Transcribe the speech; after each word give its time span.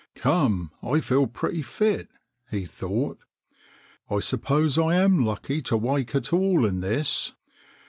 "Come, 0.15 0.71
I 0.81 0.99
feel 0.99 1.27
pretty 1.27 1.61
fit," 1.61 2.09
he 2.49 2.65
thought." 2.65 3.19
I 4.09 4.17
suppose 4.17 4.79
I 4.79 4.95
am 4.95 5.23
lucky 5.23 5.61
to 5.61 5.77
wake 5.77 6.15
at 6.15 6.33
all 6.33 6.65
in 6.65 6.81
this. 6.81 7.33